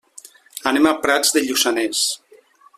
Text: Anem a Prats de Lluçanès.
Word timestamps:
Anem 0.71 0.87
a 0.91 0.95
Prats 1.05 1.37
de 1.37 1.45
Lluçanès. 1.45 2.05